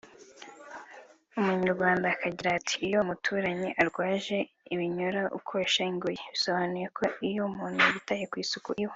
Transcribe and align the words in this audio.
Umunyarwanda 1.39 2.05
akagira 2.13 2.49
ati 2.59 2.75
'iyo 2.81 2.97
umuturanyi 3.03 3.69
arwaje 3.81 4.37
ibinyoro 4.73 5.21
ukosha 5.39 5.79
ingobyi' 5.91 6.23
bisobanura 6.33 6.87
ko 6.97 7.03
iyo 7.27 7.41
umuntu 7.49 7.79
yitaye 7.93 8.25
ku 8.31 8.35
isuku 8.43 8.69
iwe 8.83 8.89